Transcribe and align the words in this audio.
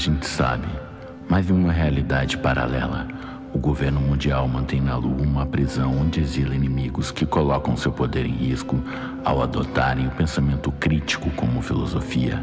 gente 0.00 0.26
sabe, 0.26 0.66
mas 1.28 1.50
em 1.50 1.52
uma 1.52 1.70
realidade 1.70 2.38
paralela, 2.38 3.06
o 3.52 3.58
governo 3.58 4.00
mundial 4.00 4.48
mantém 4.48 4.80
na 4.80 4.96
Lua 4.96 5.20
uma 5.20 5.44
prisão 5.44 5.94
onde 6.00 6.20
exila 6.20 6.54
inimigos 6.54 7.10
que 7.10 7.26
colocam 7.26 7.76
seu 7.76 7.92
poder 7.92 8.24
em 8.24 8.32
risco 8.32 8.82
ao 9.22 9.42
adotarem 9.42 10.06
o 10.06 10.10
pensamento 10.12 10.72
crítico 10.72 11.28
como 11.32 11.60
filosofia. 11.60 12.42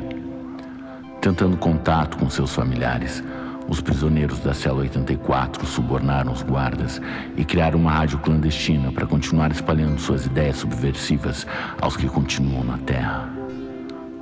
Tentando 1.19 1.57
contato 1.57 2.15
com 2.17 2.29
seus 2.29 2.53
familiares, 2.53 3.23
os 3.67 3.81
prisioneiros 3.81 4.39
da 4.39 4.53
cela 4.53 4.81
84 4.81 5.65
subornaram 5.65 6.31
os 6.31 6.43
guardas 6.43 7.01
e 7.35 7.43
criaram 7.43 7.79
uma 7.79 7.91
rádio 7.91 8.19
clandestina 8.19 8.91
para 8.91 9.07
continuar 9.07 9.51
espalhando 9.51 9.99
suas 9.99 10.27
ideias 10.27 10.57
subversivas 10.57 11.47
aos 11.81 11.97
que 11.97 12.07
continuam 12.07 12.63
na 12.63 12.77
Terra. 12.77 13.27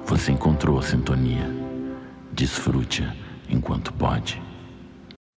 Você 0.05 0.31
encontrou 0.31 0.79
a 0.79 0.81
sintonia. 0.81 1.65
Desfrute 2.31 3.24
enquanto 3.49 3.93
pode. 3.93 4.41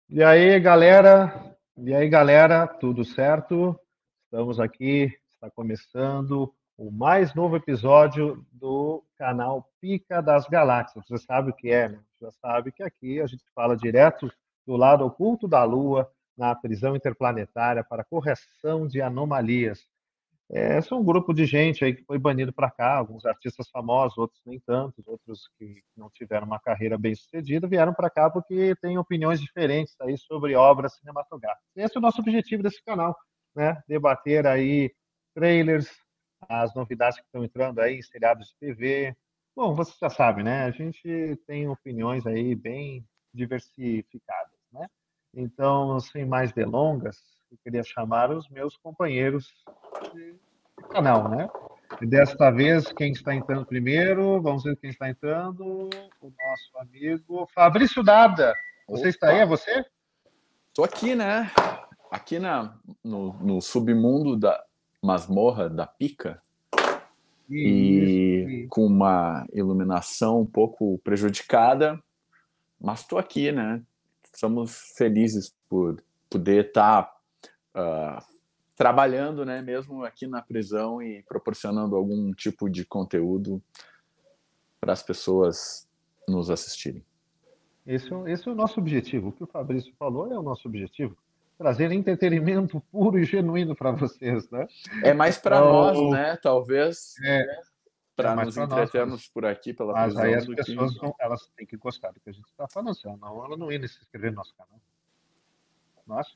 E 0.09 0.23
aí, 0.23 0.59
galera? 0.60 1.56
E 1.77 1.95
aí, 1.95 2.09
galera? 2.09 2.66
Tudo 2.66 3.05
certo? 3.05 3.78
Estamos 4.24 4.60
aqui, 4.60 5.12
está 5.33 5.51
começando 5.51 6.52
o 6.78 6.91
mais 6.91 7.34
novo 7.34 7.56
episódio 7.56 8.45
do 8.52 9.02
canal 9.16 9.69
Pica 9.80 10.20
das 10.20 10.47
Galáxias. 10.47 11.05
Você 11.06 11.19
sabe 11.24 11.50
o 11.50 11.55
que 11.55 11.70
é, 11.70 11.88
né? 11.88 11.98
Já 12.20 12.30
sabe 12.33 12.70
que 12.70 12.83
aqui 12.83 13.20
a 13.20 13.27
gente 13.27 13.45
fala 13.55 13.77
direto 13.77 14.30
do 14.66 14.77
lado 14.77 15.05
oculto 15.05 15.48
da 15.48 15.64
Lua, 15.64 16.11
na 16.36 16.55
prisão 16.55 16.95
interplanetária 16.95 17.83
para 17.83 18.05
correção 18.05 18.86
de 18.86 19.00
anomalias. 19.00 19.86
É, 20.48 20.80
são 20.80 21.00
um 21.00 21.05
grupo 21.05 21.34
de 21.34 21.44
gente 21.44 21.84
aí 21.84 21.92
que 21.92 22.05
foi 22.05 22.19
banido 22.19 22.52
para 22.52 22.70
cá, 22.70 22.97
alguns 22.97 23.27
artistas 23.27 23.69
famosos, 23.69 24.16
outros 24.16 24.41
nem 24.47 24.61
tantos, 24.61 25.06
outros 25.06 25.48
que 25.58 25.83
não 25.97 26.08
tiveram 26.08 26.47
uma 26.47 26.61
carreira 26.61 26.97
bem 26.97 27.14
sucedida, 27.16 27.66
vieram 27.66 27.92
para 27.92 28.08
cá 28.08 28.30
porque 28.30 28.77
têm 28.80 28.97
opiniões 28.97 29.41
diferentes 29.41 29.97
aí 30.00 30.16
sobre 30.16 30.55
obras 30.55 30.94
cinematográficas. 30.97 31.66
Esse 31.75 31.97
é 31.97 31.98
o 31.98 32.03
nosso 32.03 32.20
objetivo 32.20 32.62
desse 32.62 32.83
canal, 32.84 33.16
né? 33.56 33.83
Debater 33.88 34.47
aí 34.47 34.94
trailers, 35.34 35.88
as 36.48 36.72
novidades 36.75 37.19
que 37.19 37.25
estão 37.27 37.44
entrando 37.44 37.81
aí, 37.81 38.00
seriados 38.03 38.48
de 38.48 38.56
TV. 38.58 39.16
Bom, 39.55 39.75
você 39.75 39.92
já 40.00 40.10
sabe, 40.10 40.44
né? 40.44 40.64
A 40.64 40.70
gente 40.70 41.36
tem 41.47 41.69
opiniões 41.69 42.25
aí 42.25 42.55
bem 42.55 43.05
diversificadas, 43.34 44.58
né? 44.72 44.86
Então, 45.34 45.98
sem 45.98 46.25
mais 46.25 46.53
delongas, 46.53 47.19
eu 47.50 47.58
queria 47.62 47.83
chamar 47.83 48.30
os 48.30 48.48
meus 48.48 48.77
companheiros 48.77 49.52
de 50.14 50.36
canal, 50.91 51.28
né? 51.28 51.48
E 52.00 52.06
desta 52.06 52.50
vez, 52.50 52.92
quem 52.92 53.12
está 53.12 53.34
entrando 53.34 53.64
primeiro, 53.64 54.41
vamos 54.42 54.64
ver 54.64 54.77
quem 54.77 54.91
está 54.91 55.08
entrando, 55.08 55.88
o 56.20 56.27
nosso 56.27 56.78
amigo 56.78 57.48
Fabrício 57.55 58.03
Dada. 58.03 58.55
Você 58.88 59.03
Opa. 59.03 59.08
está 59.08 59.28
aí, 59.30 59.38
é 59.38 59.47
você? 59.47 59.84
Estou 60.69 60.84
aqui, 60.84 61.14
né? 61.14 61.50
Aqui 62.11 62.38
na, 62.38 62.77
no, 63.03 63.33
no 63.34 63.60
submundo 63.60 64.36
da, 64.36 64.62
masmorra 65.06 65.69
da 65.70 65.86
pica 65.86 66.41
e 67.48 68.62
isso. 68.62 68.69
com 68.70 68.84
uma 68.84 69.47
iluminação 69.53 70.41
um 70.41 70.47
pouco 70.47 70.98
prejudicada, 70.98 72.03
mas 72.81 73.00
estou 73.00 73.19
aqui, 73.19 73.53
né? 73.53 73.81
Estamos 74.25 74.92
felizes 74.97 75.55
por 75.69 76.03
poder 76.28 76.66
estar 76.66 77.05
tá, 77.05 77.16
uh, 77.77 78.24
trabalhando, 78.74 79.44
né? 79.44 79.60
Mesmo 79.62 80.05
aqui 80.05 80.27
na 80.27 80.42
prisão 80.42 81.02
e 81.02 81.22
proporcionando 81.22 81.94
algum 81.94 82.32
tipo 82.32 82.69
de 82.69 82.84
conteúdo 82.84 83.62
para 84.81 84.92
as 84.92 85.03
pessoas 85.03 85.88
nos 86.28 86.50
assistirem. 86.50 87.04
Esse, 87.86 88.12
é 88.12 88.32
esse 88.32 88.48
é 88.48 88.53
o 88.53 88.54
nosso 88.54 88.81
objetivo. 88.81 89.28
O 89.28 89.32
que 89.32 89.44
o 89.44 89.47
Fabrício 89.47 89.92
falou 89.98 90.32
é 90.32 90.38
o 90.38 90.42
nosso 90.42 90.66
objetivo 90.66 91.16
trazer 91.56 91.91
entretenimento 91.91 92.81
puro 92.92 93.19
e 93.19 93.25
genuíno 93.25 93.75
para 93.75 93.91
vocês, 93.91 94.48
né? 94.50 94.66
É 95.03 95.15
mais 95.15 95.38
para 95.38 95.59
então, 95.59 95.72
nós, 95.72 96.10
né? 96.10 96.36
Talvez. 96.36 97.15
É, 97.25 97.60
para 98.15 98.32
é 98.32 98.44
nos 98.44 98.56
entretermos 98.56 99.28
por 99.28 99.44
aqui 99.44 99.75
pela 99.75 99.92
Mas 99.92 100.16
aí 100.16 100.34
as 100.34 100.47
pessoas 100.47 100.98
que... 100.98 101.12
elas 101.19 101.47
têm 101.54 101.66
que 101.66 101.76
gostar 101.76 102.12
do 102.12 102.20
que 102.20 102.31
a 102.31 102.32
gente 102.32 102.47
está 102.47 102.66
falando, 102.66 102.94
senão 102.94 103.44
ela 103.44 103.56
não 103.56 103.70
ia 103.70 103.78
se 103.86 103.98
inscrever 103.98 104.31
no 104.31 104.38
nosso 104.38 104.54
canal. 104.54 104.81
Nossa. 106.06 106.31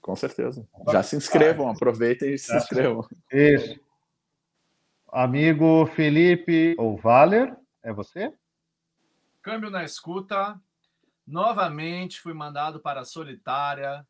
Com 0.00 0.16
certeza. 0.16 0.66
Já 0.90 1.02
se 1.02 1.16
inscrevam, 1.16 1.68
aproveitem 1.68 2.32
e 2.32 2.38
se 2.38 2.54
inscrevam. 2.56 3.06
Isso. 3.32 3.78
Amigo 5.10 5.86
Felipe 5.86 6.74
ou 6.78 6.96
Valer, 6.96 7.56
é 7.82 7.92
você? 7.92 8.32
Câmbio 9.42 9.70
na 9.70 9.84
escuta. 9.84 10.60
Novamente 11.26 12.20
fui 12.20 12.32
mandado 12.32 12.80
para 12.80 13.00
a 13.00 13.04
solitária 13.04 14.06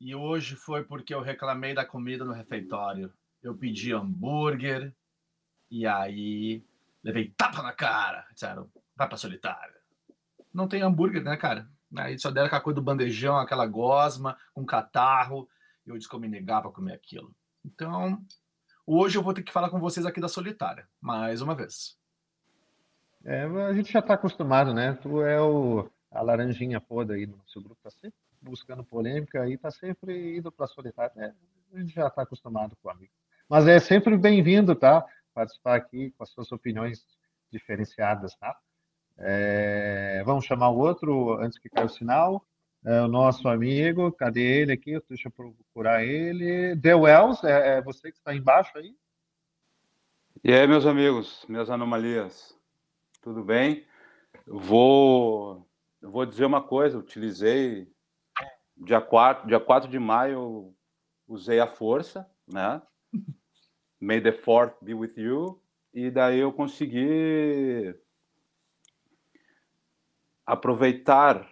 e 0.00 0.14
hoje 0.14 0.56
foi 0.56 0.84
porque 0.84 1.14
eu 1.14 1.20
reclamei 1.20 1.74
da 1.74 1.84
comida 1.84 2.24
no 2.24 2.32
refeitório. 2.32 3.12
Eu 3.42 3.54
pedi 3.54 3.92
hambúrguer 3.92 4.94
e 5.70 5.86
aí 5.86 6.64
levei 7.02 7.32
tapa 7.36 7.62
na 7.62 7.72
cara. 7.72 8.26
Disseram, 8.32 8.70
vai 8.94 9.08
pra 9.08 9.16
solitária. 9.16 9.76
Não 10.52 10.66
tem 10.66 10.82
hambúrguer, 10.82 11.22
né, 11.22 11.36
cara? 11.36 11.68
Aí 11.98 12.18
só 12.18 12.30
deram 12.30 12.46
aquela 12.46 12.62
coisa 12.62 12.76
do 12.76 12.82
bandejão, 12.82 13.36
aquela 13.36 13.66
gosma, 13.66 14.36
com 14.54 14.64
catarro. 14.64 15.48
E 15.86 15.90
eu 15.90 15.96
disse 15.96 16.08
que 16.08 16.14
eu 16.14 16.20
me 16.20 16.28
negava 16.28 16.62
para 16.62 16.72
comer 16.72 16.94
aquilo. 16.94 17.34
Então, 17.64 18.20
hoje 18.86 19.18
eu 19.18 19.22
vou 19.22 19.34
ter 19.34 19.42
que 19.42 19.52
falar 19.52 19.70
com 19.70 19.80
vocês 19.80 20.06
aqui 20.06 20.20
da 20.20 20.28
solitária, 20.28 20.88
mais 21.00 21.40
uma 21.40 21.54
vez. 21.54 21.96
É, 23.24 23.42
a 23.44 23.72
gente 23.72 23.92
já 23.92 23.98
está 23.98 24.14
acostumado, 24.14 24.72
né? 24.72 24.94
Tu 25.02 25.22
é 25.22 25.40
o, 25.40 25.90
a 26.10 26.22
laranjinha 26.22 26.80
podre 26.80 27.16
aí 27.16 27.26
no 27.26 27.36
nosso 27.36 27.60
grupo, 27.60 27.80
tá 27.82 27.90
sempre 27.90 28.16
buscando 28.40 28.84
polêmica 28.84 29.48
e 29.48 29.58
tá 29.58 29.70
sempre 29.70 30.36
indo 30.36 30.52
para 30.52 30.66
solitário. 30.66 31.12
É, 31.20 31.34
a 31.74 31.78
gente 31.78 31.92
já 31.92 32.06
está 32.06 32.22
acostumado 32.22 32.76
com 32.80 32.88
o 32.88 32.90
amigo. 32.92 33.12
Mas 33.48 33.66
é 33.66 33.78
sempre 33.78 34.16
bem-vindo, 34.16 34.74
tá? 34.74 35.04
Participar 35.34 35.76
aqui 35.76 36.12
com 36.12 36.22
as 36.22 36.30
suas 36.30 36.50
opiniões 36.52 37.04
diferenciadas, 37.50 38.34
tá? 38.36 38.56
É, 39.18 40.22
vamos 40.24 40.44
chamar 40.44 40.70
o 40.70 40.78
outro 40.78 41.38
antes 41.40 41.58
que 41.58 41.70
caia 41.70 41.86
o 41.86 41.90
sinal. 41.90 42.44
É, 42.84 43.00
o 43.02 43.08
nosso 43.08 43.48
amigo, 43.48 44.12
cadê 44.12 44.60
ele 44.60 44.72
aqui? 44.72 45.00
Deixa 45.08 45.28
eu 45.28 45.32
procurar 45.32 46.04
ele. 46.04 46.76
The 46.76 46.94
Wells, 46.94 47.44
é, 47.44 47.78
é 47.78 47.82
você 47.82 48.12
que 48.12 48.18
está 48.18 48.34
embaixo 48.34 48.76
aí? 48.78 48.94
E 50.44 50.52
aí, 50.52 50.66
meus 50.68 50.86
amigos, 50.86 51.44
minhas 51.48 51.68
anomalias, 51.68 52.56
tudo 53.20 53.42
bem? 53.42 53.84
Vou, 54.46 55.66
vou 56.00 56.24
dizer 56.24 56.44
uma 56.44 56.62
coisa, 56.62 56.98
utilizei 56.98 57.90
dia 58.76 59.00
4, 59.00 59.48
dia 59.48 59.58
4 59.58 59.90
de 59.90 59.98
maio, 59.98 60.72
usei 61.26 61.58
a 61.58 61.66
força, 61.66 62.30
né? 62.46 62.80
May 63.98 64.20
the 64.20 64.30
fourth 64.30 64.74
be 64.82 64.94
with 64.94 65.14
you. 65.16 65.60
E 65.92 66.10
daí 66.10 66.38
eu 66.38 66.52
consegui 66.52 67.94
aproveitar 70.46 71.46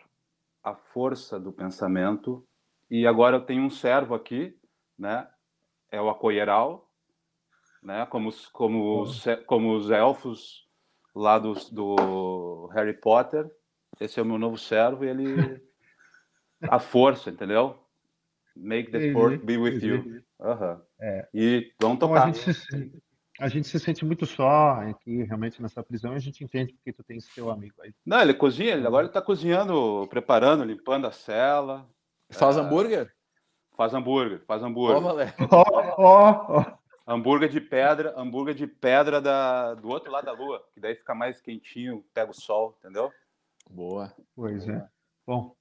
a 0.63 0.75
força 0.75 1.39
do 1.39 1.53
pensamento. 1.53 2.47
E 2.91 3.07
agora 3.07 3.37
eu 3.37 3.45
tenho 3.45 3.63
um 3.63 3.71
servo 3.71 4.15
aqui, 4.15 4.57
né? 4.97 5.29
É 5.91 6.01
o 6.01 6.09
Acoieral, 6.09 6.89
né? 7.83 8.07
Como, 8.07 8.31
como, 8.53 9.03
os, 9.03 9.25
como 9.47 9.75
os 9.75 9.91
elfos 9.91 10.67
lá 11.15 11.39
do, 11.39 11.55
do 11.73 12.69
Harry 12.73 12.95
Potter. 12.95 13.51
Esse 14.01 14.19
é 14.19 14.23
o 14.23 14.27
meu 14.27 14.39
novo 14.39 14.57
servo 14.57 15.05
e 15.05 15.09
ele 15.09 15.63
a 16.63 16.79
força, 16.79 17.31
entendeu? 17.31 17.79
Make 18.57 18.91
the 18.93 19.13
force 19.13 19.39
be 19.39 19.57
with 19.57 19.85
you. 19.85 20.23
Uhum. 20.39 20.81
É. 21.01 21.29
E 21.35 21.73
vamos 21.81 21.97
então, 21.97 22.09
tocar. 22.09 22.29
a, 22.29 22.33
gente 22.33 22.55
se, 22.55 23.03
a 23.41 23.49
gente 23.49 23.67
se 23.67 23.81
sente 23.81 24.05
muito 24.05 24.27
só 24.27 24.81
aqui, 24.83 25.25
realmente, 25.25 25.61
nessa 25.61 25.83
prisão, 25.83 26.13
e 26.13 26.17
a 26.17 26.21
gente 26.21 26.45
entende 26.45 26.73
porque 26.73 26.93
tu 26.93 27.03
tem 27.03 27.19
seu 27.21 27.51
amigo 27.51 27.75
aí. 27.83 27.93
Não, 28.05 28.21
ele 28.21 28.35
cozinha, 28.35 28.73
ele 28.73 28.87
agora 28.87 29.07
ele 29.07 29.13
tá 29.13 29.21
cozinhando, 29.21 30.07
preparando, 30.09 30.65
limpando 30.65 31.07
a 31.07 31.13
cela. 31.13 31.89
Faz 32.31 32.57
é... 32.57 32.61
hambúrguer? 32.61 33.13
Faz 33.77 33.93
hambúrguer, 33.93 34.41
faz 34.47 34.63
hambúrguer. 34.63 35.35
Ó, 35.51 35.65
ó, 35.99 36.61
ó. 36.61 36.85
Hambúrguer 37.07 37.51
de 37.51 37.61
pedra, 37.61 38.15
hambúrguer 38.17 38.55
de 38.55 38.67
pedra 38.67 39.21
da, 39.21 39.75
do 39.75 39.89
outro 39.89 40.11
lado 40.11 40.25
da 40.25 40.33
lua, 40.33 40.65
que 40.73 40.81
daí 40.81 40.95
fica 40.95 41.15
mais 41.15 41.39
quentinho, 41.39 42.03
pega 42.15 42.31
o 42.31 42.35
sol, 42.35 42.79
entendeu? 42.79 43.13
Boa. 43.69 44.15
Pois 44.35 44.67
é. 44.67 44.89
Bom, 45.27 45.55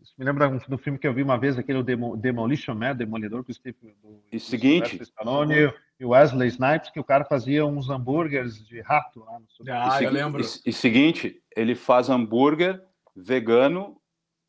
isso 0.00 0.12
me 0.18 0.24
lembra 0.24 0.48
do 0.66 0.78
filme 0.78 0.98
que 0.98 1.06
eu 1.06 1.14
vi 1.14 1.22
uma 1.22 1.38
vez, 1.38 1.56
aquele 1.56 1.84
Demolition 2.16 2.74
Man, 2.74 2.96
Demolidor, 2.96 3.44
com 3.44 3.52
o 3.52 3.54
Steve 3.54 3.76
do, 4.02 4.24
e 4.32 4.40
seguinte, 4.40 5.00
Stallone 5.02 5.72
e 5.98 6.04
Wesley 6.04 6.48
Snipes, 6.48 6.90
que 6.90 7.00
o 7.00 7.04
cara 7.04 7.24
fazia 7.24 7.66
uns 7.66 7.90
hambúrgueres 7.90 8.64
de 8.66 8.80
rato 8.80 9.20
lá 9.20 9.38
no 9.38 9.46
Ah, 9.72 10.00
e, 10.00 10.04
eu 10.04 10.10
lembro. 10.10 10.40
E, 10.42 10.70
e 10.70 10.72
seguinte, 10.72 11.42
ele 11.56 11.74
faz 11.74 12.08
hambúrguer 12.08 12.80
vegano, 13.16 14.00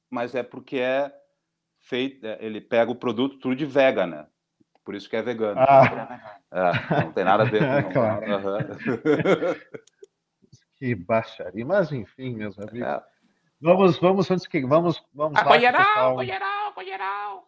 mas 0.10 0.36
é 0.36 0.44
porque 0.44 0.78
é 0.78 1.12
feito, 1.80 2.25
é, 2.25 2.38
ele 2.40 2.62
pega 2.62 2.92
o 2.92 2.96
produto 2.96 3.40
tudo 3.40 3.56
de 3.56 3.66
vega, 3.66 4.06
né? 4.06 4.28
Por 4.86 4.96
isso 4.96 5.10
que 5.10 5.16
é 5.16 5.22
vegano. 5.22 5.60
Ah. 5.60 6.38
É, 6.51 7.04
não 7.04 7.12
tem 7.12 7.24
nada 7.24 7.44
a 7.44 7.46
ver 7.46 7.60
com 7.86 7.94
claro. 7.94 8.25
Uhum. 8.30 9.56
que 10.78 10.95
baixaria, 10.95 11.66
mas 11.66 11.92
enfim, 11.92 12.36
meus 12.36 12.57
amigos. 12.57 12.88
É. 12.88 13.02
Vamos, 13.62 14.00
vamos 14.00 14.31
antes 14.31 14.48
que 14.48 14.66
vamos, 14.66 15.04
vamos 15.13 15.34
lá. 15.34 15.42
Acolherão, 15.42 16.19
acolherão. 16.72 17.44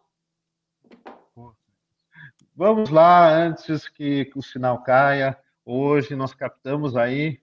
Vamos 2.54 2.90
lá 2.90 3.34
antes 3.34 3.88
que 3.88 4.30
o 4.36 4.42
sinal 4.42 4.82
caia. 4.82 5.38
Hoje 5.64 6.14
nós 6.14 6.34
captamos 6.34 6.94
aí 6.96 7.40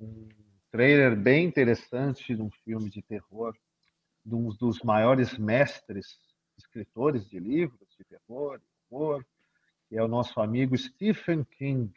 um 0.00 0.28
trailer 0.70 1.14
bem 1.14 1.44
interessante 1.44 2.34
de 2.34 2.40
um 2.40 2.50
filme 2.64 2.88
de 2.88 3.02
terror 3.02 3.54
de 4.24 4.34
um 4.34 4.48
dos 4.48 4.82
maiores 4.82 5.36
mestres 5.36 6.18
escritores 6.56 7.28
de 7.28 7.38
livros 7.38 7.86
de 7.96 8.04
terror, 8.04 8.58
que 9.88 9.96
é 9.96 10.02
o 10.02 10.08
nosso 10.08 10.40
amigo 10.40 10.76
Stephen 10.76 11.44
King. 11.44 11.92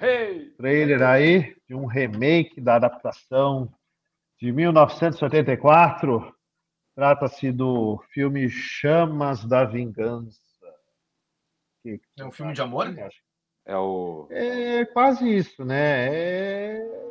Hey! 0.00 0.50
Trailer 0.56 1.02
aí 1.02 1.54
de 1.68 1.74
um 1.74 1.84
remake 1.84 2.62
da 2.62 2.76
adaptação 2.76 3.70
de 4.40 4.50
1984. 4.50 6.34
Trata-se 6.94 7.52
do 7.52 8.02
filme 8.10 8.48
Chamas 8.48 9.44
da 9.44 9.64
Vingança. 9.64 10.53
Que, 11.84 12.00
é 12.18 12.24
um 12.24 12.30
filme 12.30 12.54
de 12.54 12.62
amor? 12.62 12.86
É 13.66 13.76
o. 13.76 14.26
É 14.30 14.86
quase 14.86 15.28
isso, 15.36 15.62
né? 15.66 16.08
É... 16.08 17.04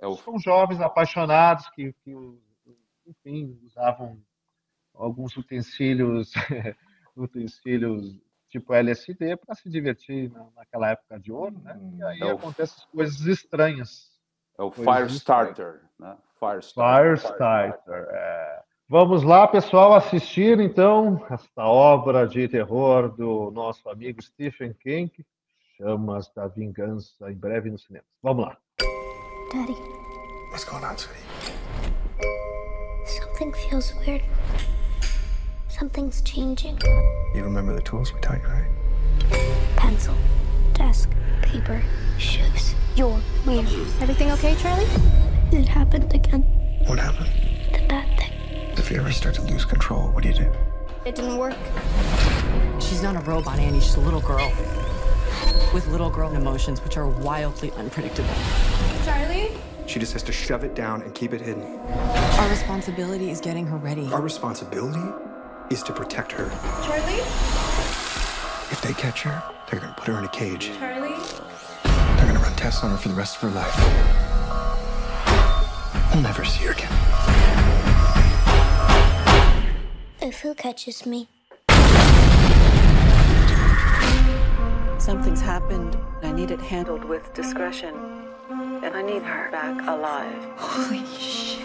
É 0.00 0.06
o... 0.06 0.16
São 0.16 0.38
jovens 0.38 0.80
apaixonados 0.80 1.68
que, 1.70 1.92
que, 2.02 2.14
enfim, 3.06 3.60
usavam 3.62 4.18
alguns 4.94 5.36
utensílios, 5.36 6.32
utensílios 7.14 8.18
tipo 8.48 8.72
LSD 8.72 9.36
para 9.36 9.54
se 9.54 9.68
divertir 9.68 10.32
naquela 10.54 10.92
época 10.92 11.20
de 11.20 11.30
ouro, 11.30 11.58
né? 11.62 11.78
E 11.98 12.02
aí 12.02 12.20
é 12.22 12.30
acontecem 12.30 12.82
o... 12.90 12.96
coisas 12.96 13.20
estranhas. 13.26 14.18
É 14.58 14.62
o 14.62 14.70
Firestarter, 14.70 15.82
né? 15.98 16.16
Firestarter. 16.38 17.18
Firestarter. 17.18 18.06
É. 18.10 18.62
Vamos 18.88 19.24
lá, 19.24 19.48
pessoal, 19.48 19.94
assistir 19.94 20.60
então 20.60 21.20
esta 21.28 21.64
obra 21.64 22.24
de 22.24 22.46
terror 22.46 23.08
do 23.08 23.50
nosso 23.50 23.88
amigo 23.88 24.22
Stephen 24.22 24.72
King, 24.74 25.10
Chamas 25.76 26.30
da 26.36 26.46
Vingança, 26.46 27.28
em 27.28 27.34
breve 27.34 27.68
no 27.68 27.76
cinema. 27.80 28.04
Vamos 28.22 28.44
lá. 28.46 28.56
Daddy. 29.52 29.74
What's 30.52 30.64
going 30.64 30.84
on, 30.84 30.96
sweetie? 30.96 31.20
Something 33.06 33.52
feels 33.68 33.92
weird. 34.06 34.22
Something's 35.68 36.22
changing. 36.22 36.78
You 37.34 37.42
remember 37.42 37.74
the 37.74 37.82
tools 37.82 38.14
we 38.14 38.20
taught 38.20 38.40
you, 38.40 38.46
right? 38.46 38.70
Pencil, 39.74 40.14
desk, 40.74 41.10
paper, 41.42 41.82
shoes. 42.18 42.76
You're 42.94 43.20
weird. 43.44 43.66
Everything 44.00 44.30
okay, 44.30 44.54
Charlie? 44.54 44.86
It 45.50 45.66
happened 45.66 46.14
again. 46.14 46.42
What 46.86 47.00
happened? 47.00 47.30
The 47.72 47.80
thing. 47.88 48.15
If 48.86 48.92
you 48.92 49.00
ever 49.00 49.10
start 49.10 49.34
to 49.34 49.42
lose 49.42 49.64
control, 49.64 50.10
what 50.10 50.22
do 50.22 50.28
you 50.28 50.34
do? 50.36 50.48
It 51.04 51.16
didn't 51.16 51.38
work. 51.38 51.56
She's 52.78 53.02
not 53.02 53.16
a 53.16 53.18
robot, 53.18 53.58
Annie. 53.58 53.80
She's 53.80 53.96
a 53.96 54.00
little 54.00 54.20
girl. 54.20 54.48
With 55.74 55.88
little 55.88 56.08
girl 56.08 56.30
emotions, 56.30 56.80
which 56.84 56.96
are 56.96 57.08
wildly 57.08 57.72
unpredictable. 57.72 58.32
Charlie? 59.04 59.50
She 59.88 59.98
just 59.98 60.12
has 60.12 60.22
to 60.22 60.30
shove 60.30 60.62
it 60.62 60.76
down 60.76 61.02
and 61.02 61.12
keep 61.16 61.32
it 61.32 61.40
hidden. 61.40 61.64
Our 62.38 62.48
responsibility 62.48 63.28
is 63.28 63.40
getting 63.40 63.66
her 63.66 63.76
ready. 63.76 64.06
Our 64.12 64.22
responsibility 64.22 65.02
is 65.68 65.82
to 65.82 65.92
protect 65.92 66.30
her. 66.30 66.48
Charlie? 66.84 67.18
If 68.70 68.80
they 68.82 68.92
catch 68.92 69.22
her, 69.22 69.42
they're 69.68 69.80
gonna 69.80 69.96
put 69.96 70.06
her 70.06 70.16
in 70.16 70.24
a 70.24 70.28
cage. 70.28 70.70
Charlie? 70.78 71.16
They're 71.82 72.26
gonna 72.26 72.38
run 72.38 72.54
tests 72.54 72.84
on 72.84 72.92
her 72.92 72.96
for 72.96 73.08
the 73.08 73.14
rest 73.14 73.34
of 73.34 73.42
her 73.42 73.50
life. 73.50 73.74
We'll 76.14 76.22
never 76.22 76.44
see 76.44 76.66
her 76.66 76.70
again. 76.70 77.65
If 80.26 80.40
who 80.40 80.56
catches 80.56 81.06
me? 81.06 81.28
Something's 84.98 85.40
happened. 85.40 85.96
I 86.20 86.32
need 86.32 86.50
it 86.50 86.60
handled 86.60 87.04
with 87.04 87.32
discretion. 87.32 87.94
And 88.50 88.86
I 88.86 89.02
need 89.02 89.22
her 89.22 89.48
back 89.52 89.86
alive. 89.86 90.42
Holy 90.56 91.06
shit. 91.16 91.60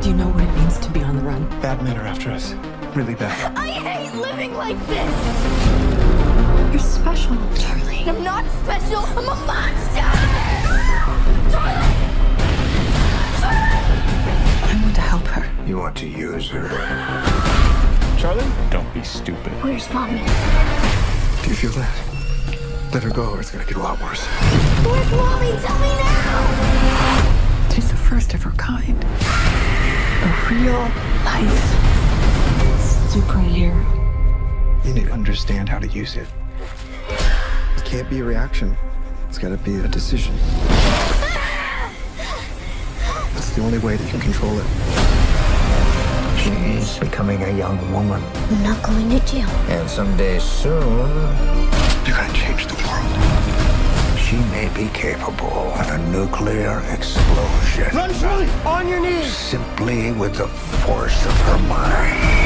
Do 0.00 0.08
you 0.08 0.14
know 0.14 0.30
what 0.30 0.42
it 0.42 0.54
means 0.54 0.78
to 0.78 0.90
be 0.90 1.02
on 1.02 1.16
the 1.16 1.22
run? 1.22 1.46
Bad 1.60 1.82
men 1.82 1.98
are 1.98 2.06
after 2.06 2.30
us. 2.30 2.54
Really 2.96 3.14
bad. 3.14 3.54
I 3.58 3.72
hate 3.72 4.18
living 4.18 4.54
like 4.54 4.78
this! 4.86 6.72
You're 6.72 6.78
special, 6.78 7.36
Charlie. 7.58 8.04
I'm 8.06 8.24
not 8.24 8.46
special. 8.62 9.00
I'm 9.00 9.28
a 9.28 9.34
monster! 9.44 11.17
Want 16.38 16.70
to. 16.70 18.20
Charlie? 18.20 18.44
Don't 18.70 18.92
be 18.94 19.02
stupid. 19.02 19.52
Where's 19.62 19.92
mommy? 19.92 20.18
Do 21.42 21.48
you 21.50 21.56
feel 21.56 21.72
that? 21.72 21.92
Let 22.92 23.02
her 23.02 23.10
go 23.10 23.30
or 23.30 23.40
it's 23.40 23.50
gonna 23.50 23.64
get 23.64 23.76
a 23.76 23.80
lot 23.80 24.00
worse. 24.00 24.24
Where's 24.84 25.10
mommy? 25.10 25.50
Tell 25.60 25.78
me 25.80 25.88
now! 25.88 27.68
She's 27.74 27.90
the 27.90 27.96
first 27.96 28.34
of 28.34 28.42
her 28.42 28.50
kind. 28.52 29.02
A 29.04 30.48
real 30.50 30.78
life 31.24 31.84
superhero. 33.08 33.84
You 34.84 34.94
need 34.94 35.06
to 35.06 35.12
understand 35.12 35.68
how 35.68 35.78
to 35.78 35.88
use 35.88 36.16
it. 36.16 36.26
It 37.76 37.84
can't 37.84 38.08
be 38.08 38.20
a 38.20 38.24
reaction. 38.24 38.76
It's 39.28 39.38
gotta 39.38 39.56
be 39.58 39.76
a 39.76 39.88
decision. 39.88 40.34
That's 43.34 43.50
the 43.50 43.62
only 43.62 43.78
way 43.78 43.96
that 43.96 44.04
you 44.04 44.10
can 44.10 44.20
control 44.20 44.58
it. 44.58 45.27
She's 46.38 46.98
becoming 46.98 47.42
a 47.42 47.50
young 47.50 47.78
woman. 47.92 48.22
I'm 48.50 48.62
not 48.62 48.82
going 48.82 49.10
to 49.10 49.20
jail. 49.26 49.48
And 49.68 49.88
someday 49.90 50.38
soon, 50.38 51.10
you're 52.06 52.16
gonna 52.16 52.32
change 52.32 52.66
the 52.66 52.74
world. 52.86 53.58
She 54.18 54.36
may 54.52 54.68
be 54.74 54.88
capable 54.92 55.72
of 55.72 55.90
a 55.90 55.98
nuclear 56.10 56.80
explosion. 56.90 57.88
Run, 57.96 58.14
Charlie! 58.20 58.48
On 58.64 58.86
your 58.86 59.00
knees! 59.00 59.34
Simply 59.34 60.12
with 60.12 60.36
the 60.36 60.46
force 60.84 61.24
of 61.26 61.32
her 61.32 61.58
mind. 61.66 62.38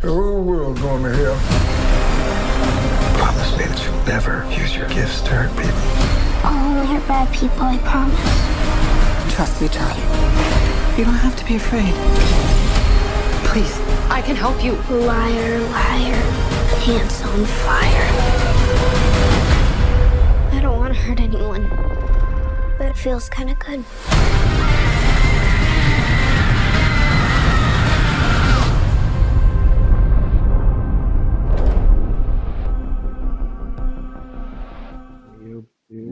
the 0.00 0.08
whole 0.08 0.42
world 0.42 0.80
going 0.80 1.04
to 1.04 1.16
hell. 1.16 1.38
Promise 3.18 3.56
me 3.56 3.64
that 3.64 3.84
you'll 3.84 4.04
never 4.04 4.44
use 4.50 4.74
your 4.76 4.88
gifts 4.88 5.20
to 5.22 5.30
hurt 5.30 5.56
people. 5.56 5.78
I'll 6.44 6.76
only 6.76 6.86
hurt 6.86 7.06
bad 7.06 7.32
people, 7.32 7.62
I 7.62 7.78
promise. 7.78 9.34
Trust 9.34 9.62
me, 9.62 9.68
Charlie. 9.68 10.51
You 10.98 11.06
don't 11.06 11.14
have 11.14 11.34
to 11.36 11.44
be 11.46 11.56
afraid. 11.56 11.94
Please, 13.48 13.74
I 14.10 14.20
can 14.20 14.36
help 14.36 14.62
you. 14.62 14.72
Liar, 14.90 15.58
liar. 15.70 16.22
Pants 16.84 17.24
on 17.24 17.46
fire. 17.46 18.08
I 20.52 20.60
don't 20.60 20.78
want 20.78 20.92
to 20.94 21.00
hurt 21.00 21.18
anyone. 21.18 21.66
But 22.76 22.88
it 22.88 22.96
feels 22.98 23.30
kind 23.30 23.48
of 23.48 23.58
good. 23.58 23.82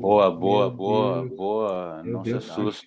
Boa, 0.01 0.31
boa, 0.31 0.71
boa, 0.71 1.27
boa. 1.27 2.03
Não 2.03 2.25
se 2.25 2.33
Deus, 2.33 2.83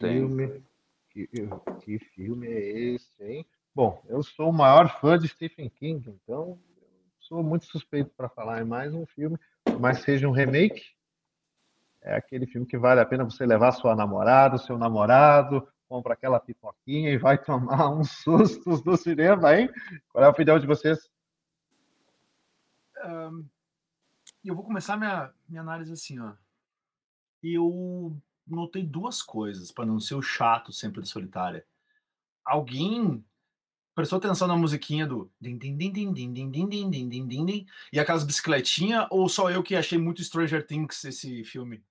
que 1.13 1.27
que, 1.27 1.47
que 1.81 1.99
filme 1.99 2.47
é 2.47 2.93
esse, 2.93 3.23
hein? 3.23 3.45
Bom, 3.73 4.03
eu 4.07 4.23
sou 4.23 4.49
o 4.49 4.53
maior 4.53 4.99
fã 4.99 5.17
de 5.17 5.27
Stephen 5.27 5.69
King, 5.69 6.09
então 6.09 6.59
sou 7.19 7.43
muito 7.43 7.65
suspeito 7.65 8.11
para 8.17 8.29
falar 8.29 8.61
em 8.61 8.65
mais 8.65 8.93
um 8.93 9.05
filme, 9.05 9.37
mas 9.79 10.01
seja 10.01 10.27
um 10.27 10.31
remake. 10.31 10.83
É 12.01 12.15
aquele 12.15 12.45
filme 12.45 12.67
que 12.67 12.77
vale 12.77 12.99
a 12.99 13.05
pena 13.05 13.23
você 13.23 13.45
levar 13.45 13.71
sua 13.71 13.95
namorada, 13.95 14.57
seu 14.57 14.77
namorado, 14.77 15.67
compra 15.87 16.13
aquela 16.13 16.39
pipoquinha 16.39 17.11
e 17.11 17.17
vai 17.17 17.37
tomar 17.37 17.89
uns 17.95 18.11
sustos 18.23 18.83
no 18.83 18.97
cinema, 18.97 19.55
hein? 19.55 19.69
Qual 20.09 20.23
é 20.23 20.27
a 20.27 20.31
opinião 20.31 20.59
de 20.59 20.67
vocês? 20.67 21.09
Um, 23.05 23.47
eu 24.43 24.55
vou 24.55 24.63
começar 24.63 24.97
minha, 24.97 25.31
minha 25.47 25.61
análise 25.61 25.93
assim, 25.93 26.19
ó. 26.19 26.33
Eu 27.41 28.15
notei 28.47 28.83
duas 28.83 29.21
coisas, 29.21 29.71
para 29.71 29.85
não 29.85 29.99
ser 29.99 30.15
o 30.15 30.21
chato 30.21 30.71
sempre 30.71 31.01
da 31.01 31.07
solitária. 31.07 31.65
Alguém 32.45 33.23
prestou 33.95 34.17
atenção 34.17 34.47
na 34.47 34.55
musiquinha 34.55 35.05
do 35.05 35.31
din 35.39 35.57
din 35.57 35.77
din 35.77 35.91
din 35.91 36.13
din 36.13 36.33
din 36.33 36.51
din 36.51 36.69
din 36.69 36.89
din 36.89 37.09
din 37.09 37.27
din 37.27 37.45
din 37.45 37.65
e 37.91 37.99
aquelas 37.99 38.23
bicicletinhas 38.23 39.07
ou 39.11 39.29
só 39.29 39.49
eu 39.49 39.63
que 39.63 39.75
achei 39.75 39.97
muito 39.97 40.23
Stranger 40.23 40.65
Things 40.65 41.03
esse 41.05 41.43
filme? 41.43 41.83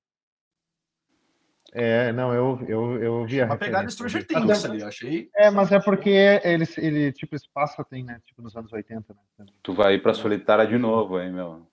É, 1.75 2.13
não, 2.13 2.35
eu, 2.35 2.61
eu, 2.69 3.03
eu 3.03 3.25
vi 3.25 3.41
a 3.41 3.47
Uma 3.47 3.57
pegada. 3.57 3.89
Stranger 3.89 4.27
Things 4.27 4.65
ali, 4.65 4.83
achei. 4.83 5.31
É, 5.35 5.51
mas 5.51 5.73
é 5.73 5.81
porque 5.81 6.11
ele, 6.45 6.65
ele 6.77 7.13
tipo, 7.13 7.35
passa 7.55 7.83
tem, 7.83 8.05
né? 8.05 8.21
Tipo, 8.27 8.43
nos 8.43 8.55
anos 8.55 8.71
80, 8.71 9.15
né? 9.39 9.47
Tu 9.63 9.73
vai 9.73 9.95
ir 9.95 10.03
pra 10.03 10.13
solitária 10.13 10.67
de 10.67 10.77
novo, 10.77 11.19
hein, 11.19 11.33
meu? 11.33 11.67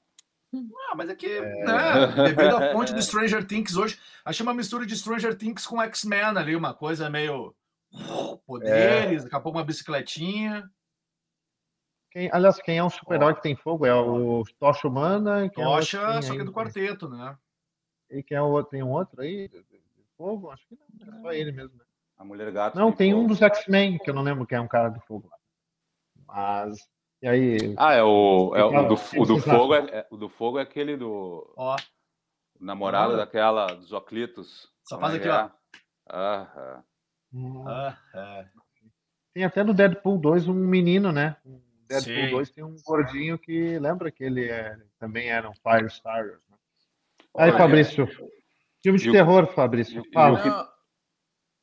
Ah, 0.52 0.96
mas 0.96 1.10
é 1.10 1.16
que, 1.16 1.40
né, 1.40 2.08
devido 2.26 2.56
à 2.58 2.72
fonte 2.74 2.94
do 2.94 3.02
Stranger 3.04 3.46
Things 3.46 3.76
hoje, 3.76 4.00
achei 4.26 4.44
uma 4.44 4.54
mistura 4.54 4.86
de 4.86 4.96
Stranger 4.98 5.36
Things 5.38 5.66
com 5.68 5.82
X-Men 5.82 6.22
ali, 6.38 6.56
uma 6.56 6.74
coisa 6.74 7.10
meio 7.10 7.56
poderes, 8.46 9.24
daqui 9.24 9.36
a 9.36 9.40
pouco 9.40 9.58
uma 9.60 9.64
bicicletinha. 9.66 10.70
Quem, 12.12 12.30
aliás, 12.34 12.60
quem 12.60 12.78
é 12.80 12.84
um 12.84 12.90
super-herói 12.90 13.36
que 13.36 13.42
tem 13.44 13.56
fogo 13.56 13.86
é 13.86 13.94
o 13.94 14.44
Tocha 14.60 14.88
Humana. 14.88 15.46
e 15.46 15.50
quem 15.52 15.64
é 15.64 15.68
Tocha, 15.68 16.14
tem 16.14 16.22
só 16.24 16.34
que 16.34 16.42
é 16.42 16.44
do 16.44 16.52
quarteto, 16.54 17.08
né? 17.08 17.38
E 18.10 18.24
quem 18.24 18.36
é 18.36 18.42
o 18.42 18.48
outro? 18.50 18.72
Tem 18.72 18.82
um 18.82 18.90
outro 18.92 19.22
aí? 19.22 19.48
de- 19.48 19.64
Fogo? 20.18 20.50
Acho 20.52 20.68
que 20.68 20.76
não, 21.06 21.18
é 21.18 21.22
só 21.22 21.32
ele 21.32 21.52
mesmo. 21.52 21.78
né? 21.78 21.84
A 22.18 22.26
mulher 22.26 22.52
gato. 22.52 22.76
Não, 22.78 22.92
tem 22.92 23.14
um 23.14 23.18
fogo. 23.22 23.28
dos 23.30 23.42
X-Men, 23.42 23.98
que 24.00 24.10
eu 24.10 24.14
não 24.14 24.22
lembro 24.24 24.46
quem 24.46 24.58
é 24.58 24.62
um 24.62 24.68
cara 24.68 24.90
do 24.90 25.00
fogo 25.02 25.30
lá. 25.30 25.38
Mas. 26.28 26.90
E 27.22 27.28
aí? 27.28 27.58
Ah, 27.78 27.94
é 27.94 28.02
o, 28.04 28.54
é 28.56 28.64
o, 28.64 28.88
do, 28.88 28.96
o 29.18 29.26
do 29.26 29.38
fogo 29.40 29.76
é, 29.76 29.80
é- 29.92 30.08
o 30.10 30.16
do 30.18 30.30
fogo 30.30 30.58
é 30.58 30.62
aquele 30.62 30.96
do 30.96 31.52
Ó, 31.58 31.76
namorado 32.60 33.18
daquela 33.18 33.68
dos 33.68 33.92
Oclitos. 33.92 34.70
Só 34.84 34.98
faz 35.00 35.14
é 35.14 35.18
aqui, 35.18 35.26
que 35.28 35.30
ó. 35.30 35.46
é? 35.46 35.52
Aham. 36.12 36.84
Hum, 37.34 37.68
ah, 37.68 37.98
é. 38.16 38.46
Tem 39.34 39.44
até 39.44 39.64
no 39.64 39.74
Deadpool 39.74 40.18
2 40.18 40.48
um 40.48 40.54
menino, 40.54 41.12
né? 41.12 41.36
Deadpool 41.88 42.24
Sim. 42.24 42.30
2 42.32 42.50
tem 42.52 42.64
um 42.64 42.76
gordinho 42.86 43.38
que 43.38 43.78
lembra 43.80 44.10
que 44.12 44.24
ele 44.24 44.50
é, 44.50 44.78
também 44.98 45.30
era 45.30 45.50
um 45.50 45.54
Firestarter. 45.54 46.40
Né? 46.50 46.58
Aí, 47.38 47.50
Olha, 47.50 47.58
Fabrício. 47.58 48.08
Filme 48.82 48.98
de 48.98 49.10
o- 49.10 49.12
terror, 49.12 49.48
Fabrício. 49.48 50.04
Fala. 50.14 50.70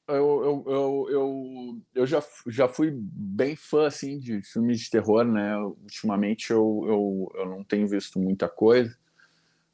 Eu, 0.09 0.15
eu, 0.15 0.65
eu, 0.67 1.07
eu, 1.11 1.81
eu 1.95 2.07
já, 2.07 2.23
já 2.47 2.69
fui 2.69 2.93
bem 2.95 3.57
fã 3.57 3.87
assim, 3.87 4.19
de 4.19 4.41
filmes 4.41 4.81
de 4.81 4.91
terror, 4.91 5.25
né? 5.25 5.57
Ultimamente 5.59 6.53
eu, 6.53 6.85
eu, 6.87 7.33
eu 7.41 7.47
não 7.47 7.65
tenho 7.65 7.89
visto 7.89 8.19
muita 8.19 8.49
coisa. 8.49 8.97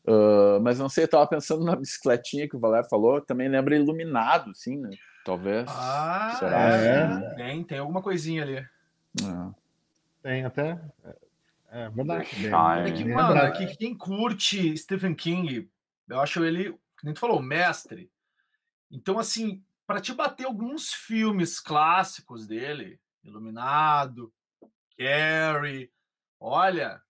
Ah, 0.06 0.58
mas 0.60 0.78
não 0.78 0.88
sei, 0.88 1.04
eu 1.04 1.08
tava 1.08 1.26
pensando 1.26 1.64
na 1.64 1.76
bicicletinha 1.76 2.48
que 2.48 2.56
o 2.56 2.60
Valério 2.60 2.88
falou, 2.88 3.20
também 3.20 3.48
lembra 3.48 3.76
Iluminado, 3.76 4.54
sim, 4.54 4.76
né? 4.76 4.90
Talvez. 5.24 5.68
Ah, 5.68 6.36
Será? 6.38 6.68
é? 6.70 7.34
Tem, 7.34 7.62
tem 7.62 7.78
alguma 7.78 8.02
coisinha 8.02 8.42
ali. 8.42 8.56
É. 8.56 8.68
Tem 10.22 10.44
até. 10.44 10.80
É, 11.70 11.84
é 11.84 11.90
verdade. 11.90 12.26
Shine. 12.26 12.50
É 12.50 12.92
que, 12.92 13.04
mano, 13.04 13.38
é 13.38 13.50
que 13.52 13.76
quem 13.76 13.96
curte 13.96 14.76
Stephen 14.76 15.14
King, 15.14 15.70
eu 16.08 16.20
acho 16.20 16.44
ele, 16.44 16.74
nem 17.04 17.14
tu 17.14 17.20
falou, 17.20 17.40
mestre. 17.40 18.10
Então, 18.90 19.18
assim, 19.18 19.62
para 19.86 20.00
te 20.00 20.12
bater 20.12 20.46
alguns 20.46 20.92
filmes 20.92 21.60
clássicos 21.60 22.46
dele, 22.46 23.00
Iluminado, 23.24 24.32
Carrie, 24.96 25.90
olha, 26.40 27.02